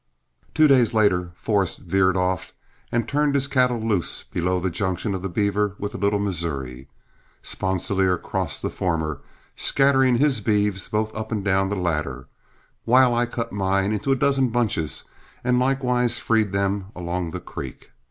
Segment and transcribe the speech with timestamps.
[0.55, 2.53] Two days later Forrest veered off
[2.91, 6.87] and turned his cattle loose below the junction of the Beaver with the Little Missouri.
[7.43, 9.21] Sponsilier crossed the former,
[9.55, 12.27] scattering his beeves both up and down the latter,
[12.83, 15.03] while I cut mine into a dozen bunches
[15.43, 17.91] and likewise freed them along the creek.